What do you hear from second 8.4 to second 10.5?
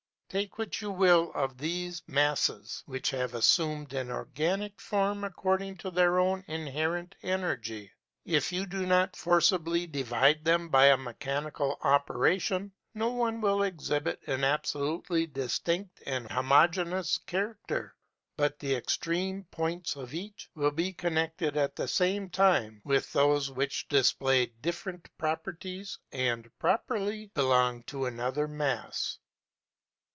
you do not forcibly divide